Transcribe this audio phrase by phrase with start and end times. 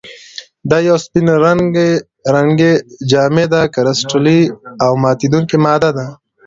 [0.69, 1.27] دا یوه سپین
[2.33, 2.71] رنګې،
[3.11, 4.41] جامده، کرسټلي
[4.83, 6.07] او ماتیدونکې ماده ده.